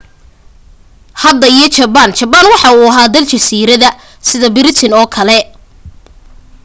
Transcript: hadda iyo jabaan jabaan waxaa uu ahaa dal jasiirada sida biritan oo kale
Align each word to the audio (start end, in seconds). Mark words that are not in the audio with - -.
hadda 1.23 1.45
iyo 1.55 1.67
jabaan 1.77 2.11
jabaan 2.19 2.49
waxaa 2.53 2.75
uu 2.79 2.87
ahaa 2.91 3.11
dal 3.13 3.25
jasiirada 3.31 3.89
sida 4.29 4.47
biritan 4.55 4.91
oo 4.99 5.07
kale 5.15 5.37